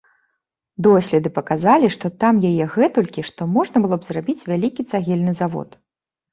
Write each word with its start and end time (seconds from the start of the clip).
Доследы 0.87 1.29
паказалі, 1.35 1.91
што 1.97 2.05
там 2.23 2.41
яе 2.51 2.65
гэтулькі, 2.75 3.27
што 3.33 3.41
можна 3.61 3.77
было 3.87 3.95
б 4.03 4.11
зрабіць 4.11 4.45
вялікі 4.51 4.91
цагельны 4.91 5.39
завод. 5.45 5.81